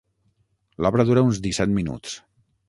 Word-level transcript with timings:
L'obra 0.85 1.05
dura 1.09 1.25
uns 1.27 1.43
disset 1.45 1.77
minuts. 1.77 2.17